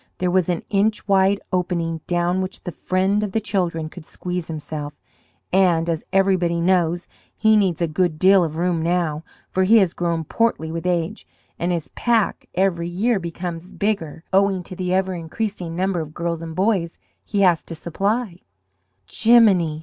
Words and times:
There 0.17 0.31
was 0.31 0.49
an 0.49 0.63
inch 0.71 1.07
wide 1.07 1.39
opening 1.53 2.01
down 2.07 2.41
which 2.41 2.63
the 2.63 2.71
Friend 2.71 3.21
of 3.21 3.33
the 3.33 3.39
Children 3.39 3.87
could 3.87 4.03
squeeze 4.07 4.47
himself, 4.47 4.93
and, 5.53 5.87
as 5.87 6.03
everybody 6.11 6.59
knows, 6.59 7.07
he 7.37 7.55
needs 7.55 7.83
a 7.83 7.87
good 7.87 8.17
deal 8.17 8.43
of 8.43 8.57
room 8.57 8.81
now, 8.81 9.23
for 9.51 9.63
he 9.63 9.77
has 9.77 9.93
grown 9.93 10.23
portly 10.23 10.71
with 10.71 10.87
age, 10.87 11.27
and 11.59 11.71
his 11.71 11.89
pack 11.89 12.49
every 12.55 12.87
year 12.89 13.19
becomes 13.19 13.73
bigger, 13.73 14.23
owing 14.33 14.63
to 14.63 14.75
the 14.75 14.91
ever 14.91 15.13
increasing 15.13 15.75
number 15.75 15.99
of 15.99 16.15
girls 16.15 16.41
and 16.41 16.55
boys 16.55 16.97
he 17.23 17.41
has 17.41 17.61
to 17.65 17.75
supply 17.75 18.39
"Gimini!" 19.07 19.79